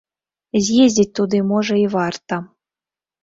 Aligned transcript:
З'ездзіць 0.67 1.11
туды, 1.19 1.37
можа, 1.51 1.73
і 1.81 1.85
варта. 1.97 2.39